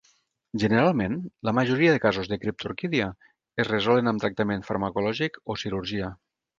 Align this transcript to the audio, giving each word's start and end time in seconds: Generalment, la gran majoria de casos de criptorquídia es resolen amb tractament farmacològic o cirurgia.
Generalment, 0.61 1.17
la 1.47 1.51
gran 1.53 1.57
majoria 1.57 1.91
de 1.97 2.01
casos 2.07 2.33
de 2.33 2.41
criptorquídia 2.47 3.11
es 3.65 3.71
resolen 3.73 4.13
amb 4.15 4.27
tractament 4.27 4.69
farmacològic 4.73 5.43
o 5.57 5.63
cirurgia. 5.67 6.15